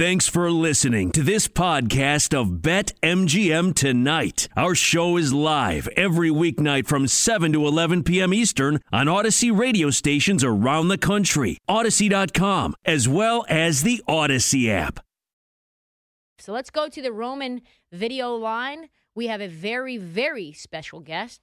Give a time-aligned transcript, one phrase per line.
[0.00, 4.48] Thanks for listening to this podcast of BetMGM Tonight.
[4.56, 8.32] Our show is live every weeknight from 7 to 11 p.m.
[8.32, 15.00] Eastern on Audacy radio stations around the country, Audacy.com, as well as the Audacy app.
[16.38, 17.60] So let's go to the Roman
[17.92, 18.88] video line.
[19.14, 21.42] We have a very, very special guest,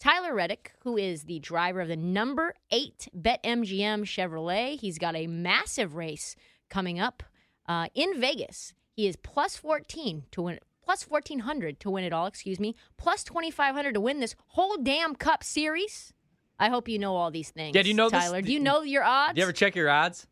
[0.00, 4.80] Tyler Reddick, who is the driver of the number eight BetMGM Chevrolet.
[4.80, 6.36] He's got a massive race
[6.70, 7.22] coming up
[7.66, 8.74] uh, in Vegas.
[8.92, 13.24] He is plus 14 to win, plus 1400 to win it all, excuse me, plus
[13.24, 16.12] 2500 to win this whole damn Cup Series.
[16.58, 17.74] I hope you know all these things.
[17.74, 18.42] Yeah, do you know this- Tyler?
[18.42, 19.34] Do you know your odds?
[19.34, 20.26] Do you ever check your odds?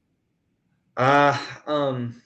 [0.97, 2.23] Uh, um,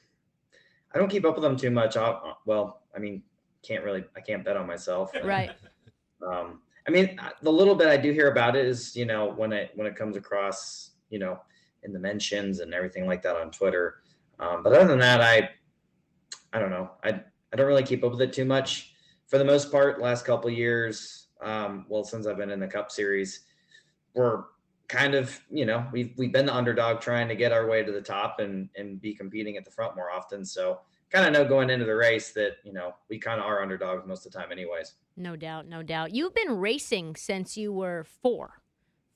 [0.95, 1.97] I don't keep up with them too much.
[1.97, 3.23] i well, I mean,
[3.63, 5.13] can't really, I can't bet on myself.
[5.25, 5.51] right.
[6.27, 9.53] Um, I mean, the little bit I do hear about it is, you know, when
[9.53, 11.41] it when it comes across, you know,
[11.83, 14.03] in the mentions and everything like that on Twitter.
[14.39, 15.51] Um, but other than that, I,
[16.53, 16.91] I don't know.
[17.03, 17.21] I
[17.53, 18.95] I don't really keep up with it too much.
[19.27, 22.91] For the most part, last couple years, um, well, since I've been in the Cup
[22.91, 23.45] Series,
[24.15, 24.45] we're
[24.89, 27.93] kind of, you know, we've we've been the underdog trying to get our way to
[27.93, 30.45] the top and and be competing at the front more often.
[30.45, 33.63] So kind of know going into the race that you know we kind of are
[33.63, 34.95] underdogs most of the time, anyways.
[35.17, 36.13] No doubt, no doubt.
[36.13, 38.63] You've been racing since you were four,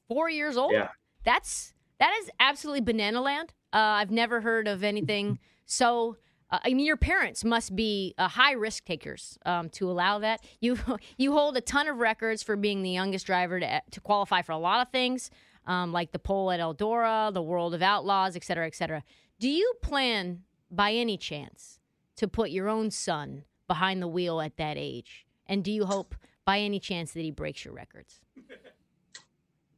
[0.06, 0.72] four years old.
[0.72, 0.88] Yeah.
[1.24, 3.52] That's that is absolutely banana land.
[3.72, 6.16] Uh, I've never heard of anything so.
[6.50, 10.40] Uh, I mean, your parents must be uh, high risk takers um, to allow that.
[10.60, 10.78] You
[11.18, 14.52] you hold a ton of records for being the youngest driver to to qualify for
[14.52, 15.30] a lot of things,
[15.66, 19.02] um, like the pole at Eldora, the World of Outlaws, et cetera, et cetera.
[19.38, 21.78] Do you plan, by any chance,
[22.16, 25.26] to put your own son behind the wheel at that age?
[25.46, 26.14] And do you hope,
[26.44, 28.20] by any chance, that he breaks your records?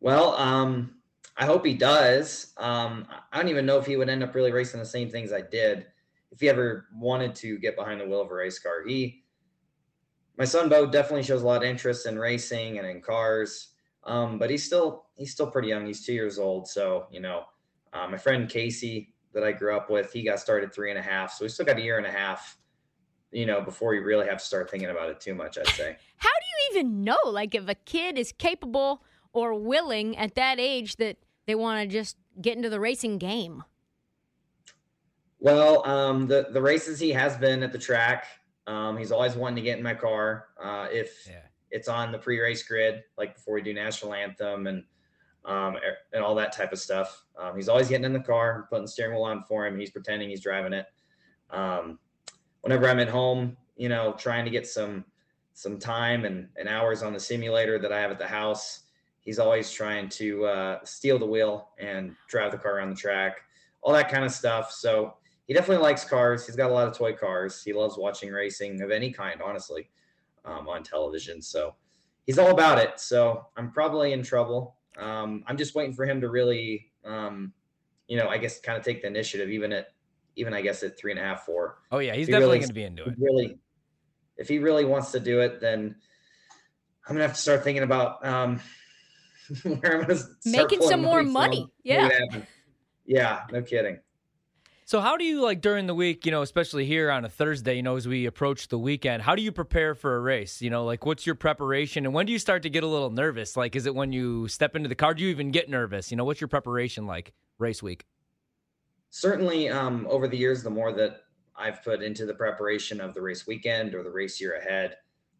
[0.01, 0.95] Well, um,
[1.41, 2.53] I hope he does.
[2.59, 5.33] Um, I don't even know if he would end up really racing the same things
[5.33, 5.87] I did
[6.31, 8.85] if he ever wanted to get behind the wheel of a race car.
[8.87, 9.25] He,
[10.37, 13.69] my son Bo, definitely shows a lot of interest in racing and in cars.
[14.05, 15.87] Um, but he's still he's still pretty young.
[15.87, 16.69] He's two years old.
[16.69, 17.45] So you know,
[17.95, 21.03] uh, my friend Casey that I grew up with, he got started three and a
[21.03, 21.33] half.
[21.33, 22.59] So we still got a year and a half.
[23.33, 25.97] You know, before you really have to start thinking about it too much, I'd say.
[26.17, 30.59] How do you even know, like, if a kid is capable or willing at that
[30.59, 31.17] age that
[31.51, 33.65] they want to just get into the racing game?
[35.41, 38.27] Well, um, the the races he has been at the track,
[38.69, 40.51] um, he's always wanting to get in my car.
[40.63, 41.43] Uh, if Yeah.
[41.73, 44.85] it's on the pre-race grid, like before we do national anthem and
[45.45, 45.77] um,
[46.13, 48.89] and all that type of stuff, um, he's always getting in the car, putting the
[48.89, 49.77] steering wheel on for him.
[49.79, 50.87] He's pretending he's driving it.
[51.49, 51.99] Um,
[52.61, 55.05] whenever I'm at home, you know, trying to get some
[55.55, 58.83] some time and, and hours on the simulator that I have at the house,
[59.23, 63.39] he's always trying to uh, steal the wheel and drive the car around the track,
[63.83, 64.73] all that kind of stuff.
[64.73, 65.15] So
[65.47, 66.47] he definitely likes cars.
[66.47, 67.63] He's got a lot of toy cars.
[67.63, 69.91] He loves watching racing of any kind, honestly,
[70.45, 71.43] um, on television.
[71.43, 71.75] So
[72.27, 73.01] he's all about it.
[73.01, 74.77] So I'm probably in trouble.
[74.99, 77.53] Um, I'm just waiting for him to really, um,
[78.09, 79.89] you know, I guess kind of take the initiative, even at,
[80.37, 81.79] even I guess at tee and a half, four.
[81.91, 83.15] Oh yeah, he's He definitely really- going to be into it.
[83.19, 83.59] Really,
[84.37, 85.97] if he really wants to do it, then
[87.07, 88.61] I'm gonna have to start thinking about um,
[89.63, 91.61] where I'm gonna Making some more money.
[91.61, 92.11] Make Yeah.
[93.07, 93.99] yeah, no kidding.
[94.85, 97.77] So how do you like during the week, you know, especially here on a Thursday,
[97.77, 100.61] you know, as we approach the weekend, how do you prepare for a race?
[100.61, 103.11] You know, like what's your preparation and when do you start to get a little
[103.11, 103.57] nervous?
[103.57, 105.15] Like is it when you step into the car?
[105.15, 106.11] Do you even get nervous?
[106.11, 108.05] You know, what's your preparation like race week?
[109.11, 111.25] certainly um, over the years, the more that
[111.57, 114.97] I've put into the preparation of the race weekend or the race year ahead,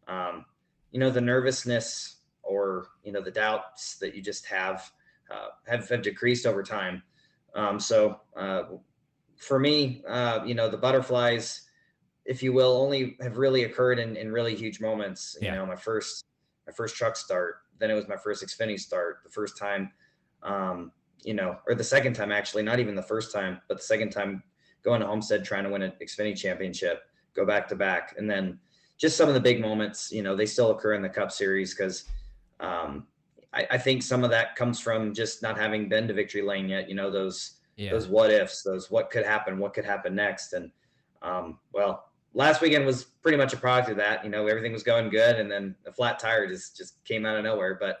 [0.07, 0.45] um,
[0.91, 2.17] you know, the nervousness
[2.51, 4.91] or you know the doubts that you just have
[5.31, 7.01] uh, have, have decreased over time.
[7.55, 8.63] Um, so uh,
[9.37, 11.69] for me, uh, you know, the butterflies,
[12.25, 15.37] if you will, only have really occurred in, in really huge moments.
[15.41, 15.55] You Yeah.
[15.55, 16.25] know, my first
[16.67, 19.91] my first truck start, then it was my first Xfinity start, the first time
[20.43, 20.91] um,
[21.23, 24.09] you know, or the second time actually, not even the first time, but the second
[24.09, 24.43] time
[24.83, 27.03] going to Homestead trying to win an Xfinity championship,
[27.35, 28.59] go back to back, and then
[28.97, 30.11] just some of the big moments.
[30.11, 32.05] You know, they still occur in the Cup Series because
[32.61, 33.07] um,
[33.53, 36.69] I, I, think some of that comes from just not having been to victory lane
[36.69, 36.87] yet.
[36.87, 37.91] You know, those yeah.
[37.91, 40.71] those what ifs, those what could happen, what could happen next, and
[41.21, 44.23] um, well, last weekend was pretty much a product of that.
[44.23, 47.37] You know, everything was going good, and then a flat tire just just came out
[47.37, 47.77] of nowhere.
[47.79, 47.97] But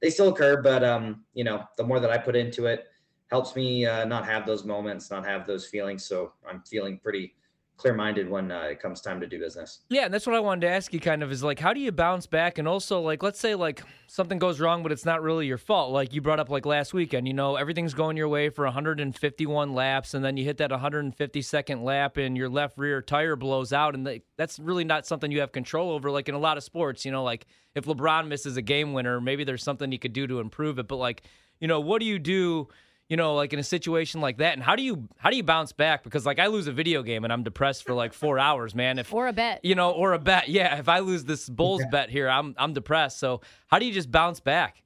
[0.00, 0.62] they still occur.
[0.62, 2.86] But um, you know, the more that I put into it,
[3.28, 6.04] helps me uh, not have those moments, not have those feelings.
[6.04, 7.34] So I'm feeling pretty
[7.80, 9.80] clear minded when uh, it comes time to do business.
[9.88, 11.80] Yeah, and that's what I wanted to ask you kind of is like how do
[11.80, 15.22] you bounce back and also like let's say like something goes wrong but it's not
[15.22, 15.90] really your fault.
[15.90, 19.72] Like you brought up like last weekend, you know, everything's going your way for 151
[19.72, 23.94] laps and then you hit that 152nd lap and your left rear tire blows out
[23.94, 26.62] and the, that's really not something you have control over like in a lot of
[26.62, 30.12] sports, you know, like if LeBron misses a game winner, maybe there's something you could
[30.12, 31.22] do to improve it, but like,
[31.60, 32.68] you know, what do you do
[33.10, 34.54] you know, like in a situation like that?
[34.54, 36.04] And how do you how do you bounce back?
[36.04, 38.98] Because like I lose a video game and I'm depressed for like four hours, man.
[38.98, 40.78] If or a bet, you know, or a bet, yeah.
[40.78, 41.90] If I lose this Bulls yeah.
[41.90, 43.18] bet here, I'm I'm depressed.
[43.18, 44.84] So how do you just bounce back?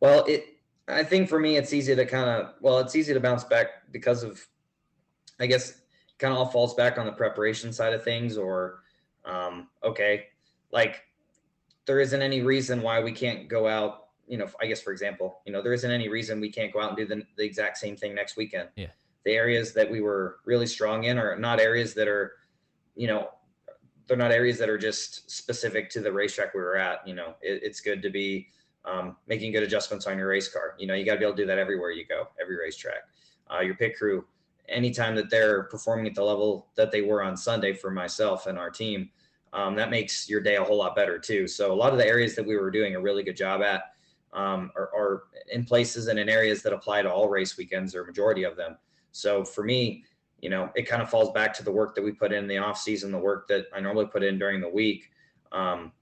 [0.00, 0.56] Well, it
[0.88, 3.66] I think for me it's easy to kind of well, it's easy to bounce back
[3.92, 4.44] because of
[5.38, 5.82] I guess
[6.18, 8.80] kind of all falls back on the preparation side of things or
[9.26, 10.28] um okay,
[10.72, 11.02] like
[11.84, 15.40] there isn't any reason why we can't go out you know, I guess for example,
[15.46, 17.78] you know, there isn't any reason we can't go out and do the, the exact
[17.78, 18.68] same thing next weekend.
[18.76, 18.88] Yeah.
[19.24, 22.32] The areas that we were really strong in are not areas that are,
[22.94, 23.30] you know,
[24.06, 27.06] they're not areas that are just specific to the racetrack we were at.
[27.06, 28.48] You know, it, it's good to be
[28.84, 30.74] um, making good adjustments on your race car.
[30.78, 33.02] You know, you got to be able to do that everywhere you go, every racetrack.
[33.50, 34.26] Uh, your pit crew,
[34.68, 38.58] anytime that they're performing at the level that they were on Sunday for myself and
[38.58, 39.10] our team,
[39.52, 41.46] um, that makes your day a whole lot better too.
[41.46, 43.93] So a lot of the areas that we were doing a really good job at
[44.34, 45.22] um, are, are,
[45.52, 48.76] in places and in areas that apply to all race weekends or majority of them.
[49.12, 50.04] So for me,
[50.40, 52.58] you know, it kind of falls back to the work that we put in the
[52.58, 55.10] off season, the work that I normally put in during the week.
[55.52, 55.92] Um,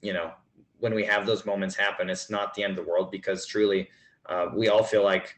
[0.00, 0.32] you know,
[0.78, 3.88] when we have those moments happen, it's not the end of the world because truly,
[4.26, 5.36] uh, we all feel like,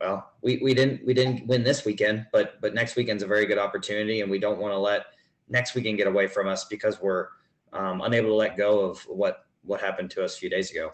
[0.00, 3.46] well, we, we didn't we didn't win this weekend, but but next weekend's a very
[3.46, 5.06] good opportunity, and we don't want to let
[5.48, 7.28] next weekend get away from us because we're
[7.72, 10.92] um, unable to let go of what what happened to us a few days ago.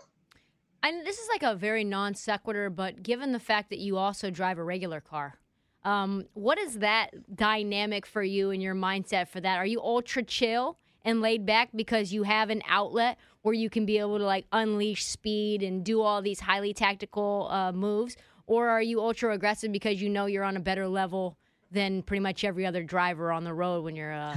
[0.82, 4.30] And this is like a very non sequitur, but given the fact that you also
[4.30, 5.38] drive a regular car,
[5.84, 9.58] um, what is that dynamic for you and your mindset for that?
[9.58, 13.84] Are you ultra chill and laid back because you have an outlet where you can
[13.86, 18.16] be able to like unleash speed and do all these highly tactical uh, moves?
[18.46, 21.36] Or are you ultra aggressive because you know you're on a better level
[21.70, 24.36] than pretty much every other driver on the road when you're uh,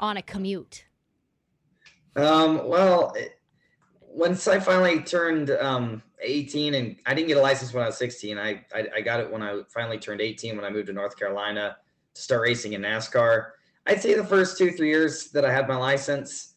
[0.00, 0.84] on a commute?
[2.16, 3.37] Um, well, it-
[4.18, 7.96] once I finally turned um, 18, and I didn't get a license when I was
[7.98, 8.36] 16.
[8.36, 11.16] I, I, I got it when I finally turned 18 when I moved to North
[11.16, 11.76] Carolina
[12.14, 13.50] to start racing in NASCAR.
[13.86, 16.54] I'd say the first two three years that I had my license,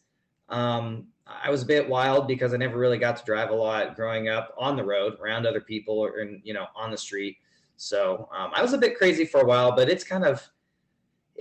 [0.48, 3.94] um, I was a bit wild because I never really got to drive a lot
[3.94, 7.36] growing up on the road around other people or in, you know on the street.
[7.76, 10.46] So um, I was a bit crazy for a while, but it's kind of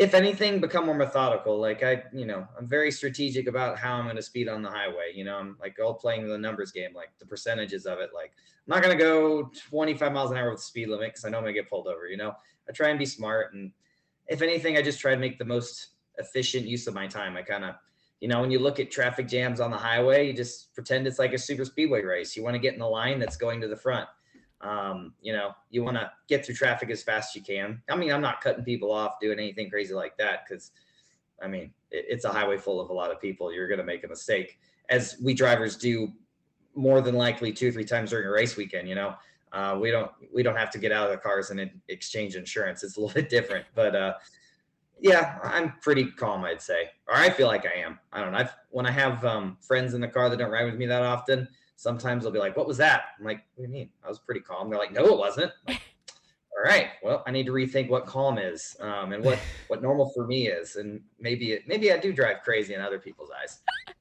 [0.02, 1.60] if anything, become more methodical.
[1.60, 4.70] Like I, you know, I'm very strategic about how I'm going to speed on the
[4.70, 5.12] highway.
[5.14, 8.10] You know, I'm like all playing the numbers game, like the percentages of it.
[8.12, 8.32] Like
[8.68, 11.38] I'm not going to go 25 miles an hour with speed limit because I know
[11.38, 12.08] I'm going to get pulled over.
[12.08, 12.34] You know,
[12.68, 13.72] I try and be smart, and
[14.26, 17.38] if anything, I just try to make the most efficient use of my time.
[17.38, 17.76] I kind of,
[18.22, 21.20] you know, when you look at traffic jams on the highway, you just pretend it's
[21.20, 22.36] like a super speedway race.
[22.36, 24.10] You want to get in the line that's going to the front.
[24.62, 27.82] Um, you know, you want to get through traffic as fast as you can.
[27.90, 30.72] I mean, I'm not cutting people off doing anything crazy like that because,
[31.42, 33.52] I mean, it, it's a highway full of a lot of people.
[33.52, 36.12] You're going to make a mistake, as we drivers do
[36.76, 38.88] more than likely two or three times during a race weekend.
[38.88, 39.16] You know,
[39.52, 42.84] uh, we don't we don't have to get out of the cars and exchange insurance.
[42.84, 44.14] It's a little bit different, but uh,
[45.02, 48.00] yeah, I'm pretty calm, I'd say, or I feel like I am.
[48.14, 48.38] I don't know.
[48.38, 51.02] I've, when I have um, friends in the car that don't ride with me that
[51.02, 51.48] often
[51.82, 54.20] sometimes they'll be like, "What was that?" I'm like, "What do you mean?" I was
[54.20, 54.70] pretty calm.
[54.70, 55.82] They're like, "No, it wasn't." Like,
[56.58, 56.90] All right.
[57.02, 60.48] Well, I need to rethink what calm is, um, and what what normal for me
[60.48, 63.62] is, and maybe it, maybe I do drive crazy in other people's eyes.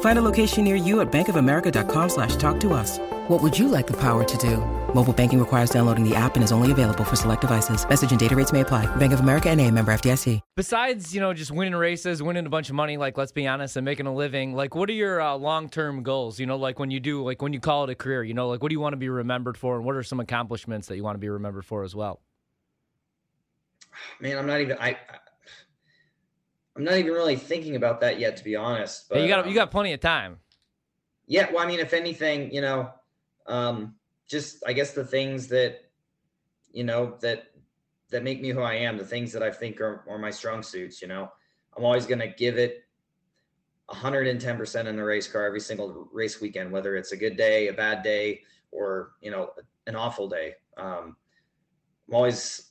[0.00, 2.98] Find a location near you at bankofamerica.com slash talk to us.
[3.28, 4.56] What would you like the power to do?
[4.92, 7.88] Mobile banking requires downloading the app and is only available for select devices.
[7.88, 8.86] Message and data rates may apply.
[8.96, 10.40] Bank of America and a member FDIC.
[10.56, 13.76] Besides, you know, just winning races, winning a bunch of money, like let's be honest,
[13.76, 16.40] and making a living, like what are your uh, long-term goals?
[16.40, 18.48] You know, like when you do, like when you call it a career, you know,
[18.48, 20.96] like what do you want to be remembered for, and what are some accomplishments that
[20.96, 22.20] you want to be remembered for as well?
[24.18, 24.96] Man, I'm not even I.
[26.80, 29.10] I'm not even really thinking about that yet, to be honest.
[29.10, 30.38] But you got um, you got plenty of time.
[31.26, 32.90] Yeah, well, I mean, if anything, you know,
[33.46, 33.96] um,
[34.26, 35.90] just I guess the things that,
[36.72, 37.50] you know, that
[38.08, 40.62] that make me who I am, the things that I think are, are my strong
[40.62, 41.02] suits.
[41.02, 41.30] You know,
[41.76, 42.82] I'm always going to give it
[43.86, 47.68] 110 percent in the race car every single race weekend, whether it's a good day,
[47.68, 48.40] a bad day,
[48.72, 49.50] or you know,
[49.86, 50.54] an awful day.
[50.78, 51.14] Um,
[52.08, 52.70] I'm always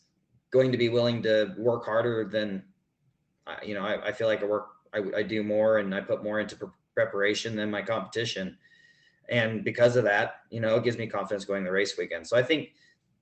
[0.50, 2.63] going to be willing to work harder than,
[3.63, 6.24] you know, I, I feel like I work, I, I do more and I put
[6.24, 8.58] more into pre- preparation than my competition.
[9.29, 12.25] And because of that, you know, it gives me confidence going the race weekend.
[12.25, 12.70] So I think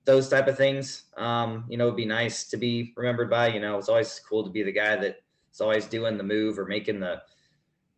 [0.04, 3.60] those type of things, um, you know, would be nice to be remembered by, you
[3.60, 5.18] know, it's always cool to be the guy that
[5.52, 7.20] is always doing the move or making the,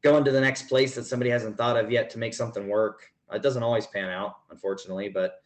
[0.02, 3.02] going to the next place that somebody hasn't thought of yet to make something work.
[3.32, 5.40] It doesn't always pan out, unfortunately, but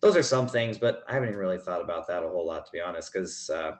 [0.00, 2.72] those are some things, but I haven't really thought about that a whole lot, to
[2.72, 3.72] be honest, because uh,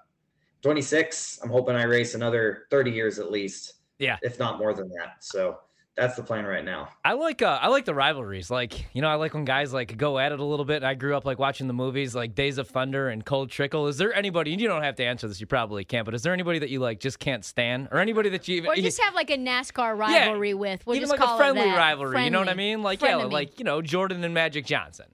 [0.63, 4.19] 26, I'm hoping I race another 30 years at least, Yeah.
[4.23, 5.17] if not more than that.
[5.25, 5.59] So
[5.97, 6.89] that's the plan right now.
[7.05, 8.51] I like uh, I like the rivalries.
[8.51, 10.83] Like you know, I like when guys like go at it a little bit.
[10.83, 13.87] I grew up like watching the movies like Days of Thunder and Cole Trickle.
[13.89, 14.53] Is there anybody?
[14.53, 15.41] You don't have to answer this.
[15.41, 16.07] You probably can't.
[16.07, 18.71] But is there anybody that you like just can't stand, or anybody that you even
[18.71, 20.87] Or just have like a NASCAR rivalry with.
[20.87, 21.77] We'll even just like call a friendly it that.
[21.77, 22.25] rivalry?
[22.25, 22.83] You know what I mean?
[22.83, 23.09] Like Frenemy.
[23.19, 25.07] yeah, like you know Jordan and Magic Johnson.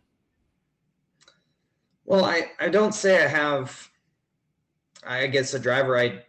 [2.04, 3.90] Well, I, I don't say I have,
[5.06, 6.22] I guess a driver I,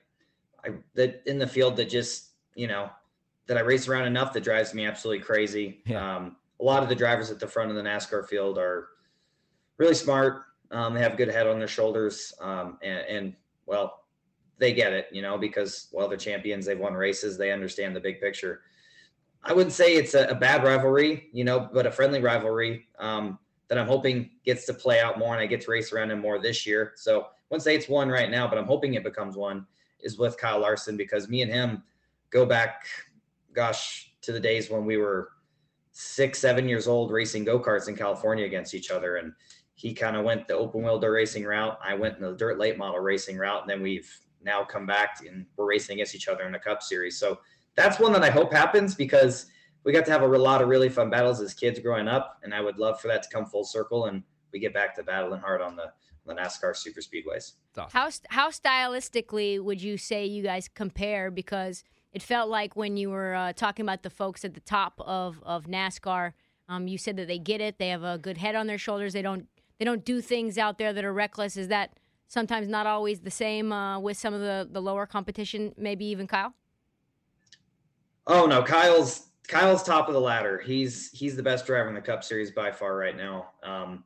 [0.64, 2.90] I that in the field that just you know
[3.48, 5.82] that I race around enough that drives me absolutely crazy.
[5.86, 6.18] Yeah.
[6.18, 8.90] Um, a lot of the drivers at the front of the NASCAR field are
[9.78, 10.44] really smart.
[10.72, 13.34] Um, they have a good head on their shoulders, um, and, and
[13.68, 14.04] well,
[14.58, 16.66] they get it, you know, because well, they're champions.
[16.66, 17.38] They've won races.
[17.38, 18.62] They understand the big picture.
[19.44, 23.40] I wouldn't say it's a, a bad rivalry, you know, but a friendly rivalry um,
[23.70, 26.20] that I'm hoping gets to play out more, and I get to race around him
[26.20, 26.94] more this year.
[26.96, 29.66] So wouldn't say it's one right now, but I'm hoping it becomes one.
[30.00, 31.84] Is with Kyle Larson because me and him
[32.30, 32.86] go back,
[33.54, 35.30] gosh, to the days when we were
[35.92, 39.34] six, seven years old racing go karts in California against each other, and
[39.74, 41.80] he kind of went the open wheel dirt racing route.
[41.84, 44.12] I went in the dirt late model racing route, and then we've
[44.44, 47.20] now come back and we're racing against each other in a Cup Series.
[47.20, 47.40] So
[47.76, 49.48] that's one that I hope happens because
[49.84, 52.54] we got to have a lot of really fun battles as kids growing up, and
[52.54, 54.22] I would love for that to come full circle and
[54.54, 55.92] we get back to battling hard on the
[56.28, 57.54] the NASCAR super speedways.
[57.78, 57.90] Awesome.
[57.92, 61.32] How how stylistically would you say you guys compare?
[61.32, 65.00] Because it felt like when you were uh, talking about the folks at the top
[65.00, 66.34] of of NASCAR,
[66.70, 67.80] um, you said that they get it.
[67.80, 69.14] They have a good head on their shoulders.
[69.14, 69.48] They don't
[69.80, 71.58] they don't do things out there that are reckless.
[71.58, 75.74] Is that sometimes not always the same uh, with some of the the lower competition?
[75.78, 76.54] Maybe even Kyle.
[78.26, 80.60] Oh no, Kyle's Kyle's top of the ladder.
[80.60, 83.50] He's he's the best driver in the Cup Series by far right now.
[83.64, 84.04] Um,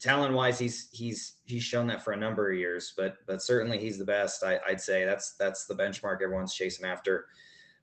[0.00, 3.78] talent wise, he's he's he's shown that for a number of years, but but certainly
[3.78, 4.42] he's the best.
[4.42, 7.26] I, I'd say that's that's the benchmark everyone's chasing after.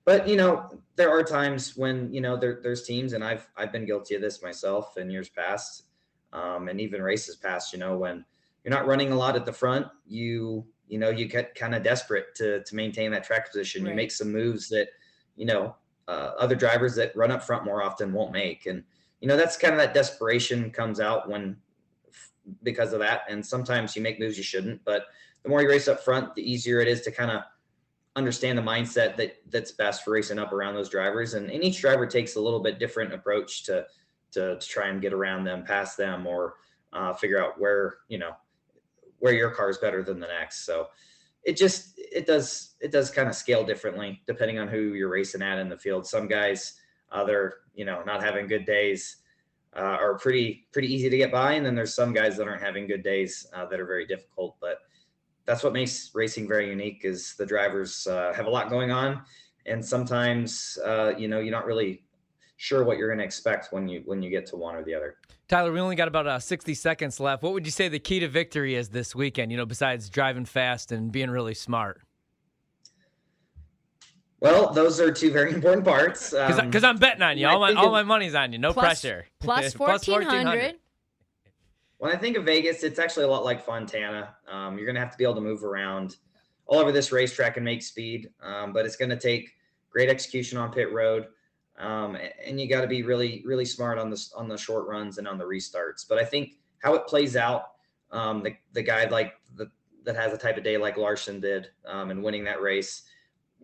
[0.04, 3.72] But you know, there are times when you know there, there's teams, and I've I've
[3.72, 5.84] been guilty of this myself in years past,
[6.32, 7.72] um, and even races past.
[7.72, 8.24] You know, when
[8.64, 11.82] you're not running a lot at the front, you you know you get kind of
[11.82, 13.86] desperate to to maintain that track position.
[13.86, 14.88] You make some moves that
[15.36, 15.76] you know
[16.08, 18.82] uh, other drivers that run up front more often won't make, and
[19.20, 21.56] you know that's kind of that desperation comes out when
[22.62, 23.22] because of that.
[23.28, 25.06] And sometimes you make moves you shouldn't, but
[25.42, 27.42] the more you race up front, the easier it is to kind of
[28.16, 31.34] understand the mindset that that's best for racing up around those drivers.
[31.34, 33.86] And, and each driver takes a little bit different approach to,
[34.32, 36.54] to, to try and get around them, past them, or
[36.92, 38.32] uh, figure out where, you know,
[39.18, 40.64] where your car is better than the next.
[40.64, 40.88] So
[41.44, 45.42] it just, it does, it does kind of scale differently depending on who you're racing
[45.42, 46.06] at in the field.
[46.06, 46.74] Some guys,
[47.10, 47.26] uh,
[47.74, 49.16] you know, not having good days
[49.76, 52.62] uh, are pretty pretty easy to get by, and then there's some guys that aren't
[52.62, 54.56] having good days uh, that are very difficult.
[54.60, 54.78] But
[55.46, 59.22] that's what makes racing very unique is the drivers uh, have a lot going on,
[59.66, 62.02] and sometimes uh, you know you're not really
[62.56, 64.94] sure what you're going to expect when you when you get to one or the
[64.94, 65.16] other.
[65.48, 67.42] Tyler, we only got about uh, 60 seconds left.
[67.42, 69.50] What would you say the key to victory is this weekend?
[69.50, 72.00] You know, besides driving fast and being really smart.
[74.44, 76.30] Well, those are two very important parts.
[76.30, 77.46] Because Um, I'm betting on you.
[77.48, 78.58] All my all my money's on you.
[78.58, 79.26] No Plus- pressure.
[79.40, 80.74] Plus Plus 1400.
[81.96, 84.34] When I think of Vegas, it's actually a lot like Fontana.
[84.46, 86.16] Um, you're going to have to be able to move around
[86.66, 89.50] all over this racetrack and make speed, um, but it's going to take
[89.88, 91.28] great execution on pit road,
[91.78, 95.16] um, and you got to be really, really smart on the on the short runs
[95.16, 96.06] and on the restarts.
[96.06, 97.70] But I think how it plays out,
[98.10, 99.70] um, the the guy like the
[100.04, 103.04] that has a type of day like Larson did um, and winning that race,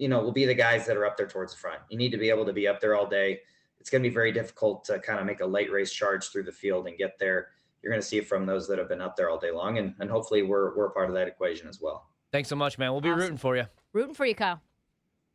[0.00, 1.80] you know, will be the guys that are up there towards the front.
[1.90, 3.40] You need to be able to be up there all day.
[3.78, 6.42] It's going to be very difficult to kind of make a late race charge through
[6.44, 7.48] the field and get there
[7.82, 9.78] you're going to see it from those that have been up there all day long,
[9.78, 12.08] and, and hopefully we're we're a part of that equation as well.
[12.32, 12.92] Thanks so much, man.
[12.92, 13.20] We'll be Awesome.
[13.20, 13.64] rooting for you.
[13.92, 14.60] Rooting for you, Kyle.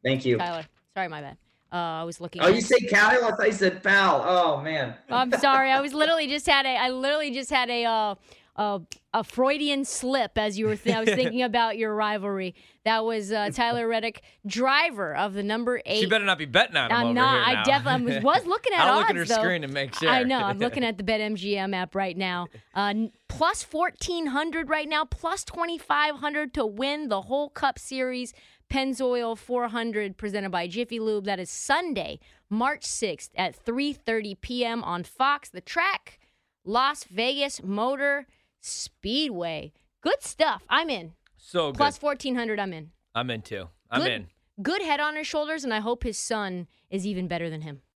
[0.04, 0.38] Thank you.
[0.38, 0.66] Tyler.
[0.96, 1.38] Sorry, my bad.
[1.74, 2.42] Uh, I was looking.
[2.42, 3.26] Oh, at- you say Kyle?
[3.26, 4.24] I thought you said pal.
[4.26, 4.96] Oh man.
[5.10, 5.72] I'm sorry.
[5.72, 6.78] I was literally just had a.
[6.78, 7.86] I literally just had a.
[7.86, 8.16] Uh,
[8.56, 8.82] a,
[9.14, 10.76] a Freudian slip as you were.
[10.76, 12.56] Th- I was thinking about your rivalry.
[12.86, 16.02] That was uh, Tyler Reddick, driver of the number eight.
[16.02, 17.48] She better not be betting on him I'm not.
[17.48, 19.36] I definitely was, was looking at I'll odds look at her though.
[19.36, 20.10] screen and make sure.
[20.10, 20.40] I know.
[20.40, 22.48] I'm looking at the BetMGM app right now.
[22.74, 22.94] Uh,
[23.28, 28.34] plus 1400 right now, plus 2500 to win the whole Cup Series.
[28.70, 31.26] Pennzoil 400 presented by Jiffy Lube.
[31.26, 32.20] That is Sunday,
[32.50, 34.84] March 6th at 3:30 p.m.
[34.84, 35.50] on Fox.
[35.50, 36.20] The track,
[36.64, 38.26] Las Vegas Motor
[38.66, 39.74] Speedway.
[40.02, 40.64] Good stuff.
[40.70, 41.14] I'm in.
[41.38, 41.78] so good.
[41.78, 42.60] Plus 1400.
[42.60, 42.92] I'm in.
[43.14, 43.70] I'm in too.
[43.92, 44.28] I'm good, in.
[44.62, 47.82] Good head on his shoulders, and I hope his son is even better than him.